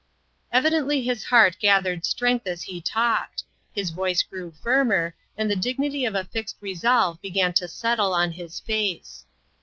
[0.51, 6.05] Evidently his heart gathered strength as he talked; his voice grew firmer, and the dignity
[6.05, 9.27] of a fixed resolve began to settle on his face.